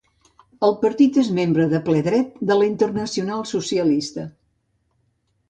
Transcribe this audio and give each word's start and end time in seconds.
El 0.67 0.71
partit 0.85 1.19
és 1.23 1.29
membre 1.39 1.65
de 1.73 1.81
ple 1.89 1.99
dret 2.07 2.41
de 2.53 2.57
la 2.61 2.71
Internacional 2.71 3.45
Socialista. 3.53 4.27